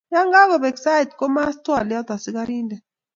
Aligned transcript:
Yakakobek 0.13 0.77
sait 0.85 1.09
kumas 1.19 1.55
twoliat 1.63 2.07
askarident. 2.15 2.71